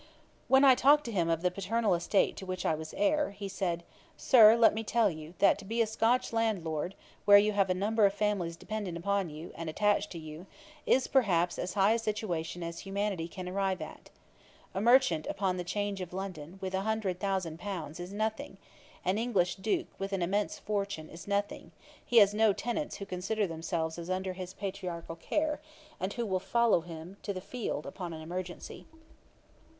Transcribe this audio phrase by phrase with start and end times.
[0.47, 3.47] When I talked to him of the paternal estate to which I was heir, he
[3.47, 3.83] said,
[4.17, 7.75] 'Sir, let me tell you, that to be a Scotch landlord, where you have a
[7.75, 10.47] number of families dependent upon you, and attached to you,
[10.87, 14.09] is, perhaps, as high a situation as humanity can arrive at.
[14.73, 18.57] A merchant upon the 'Change of London, with a hundred thousand pounds, is nothing;
[19.05, 21.73] an English Duke, with an immense fortune, is nothing;
[22.03, 25.61] he has no tenants who consider themselves as under his patriarchal care,
[25.99, 28.87] and who will follow him to the field upon an emergency.'